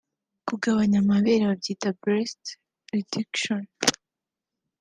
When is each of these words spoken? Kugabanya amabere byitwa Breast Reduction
Kugabanya 0.47 0.97
amabere 1.03 1.45
byitwa 1.59 1.89
Breast 2.01 2.43
Reduction 2.93 3.63